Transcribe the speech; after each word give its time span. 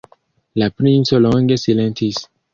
La 0.63 0.69
princo 0.79 1.21
longe 1.27 1.59
silentis. 1.67 2.25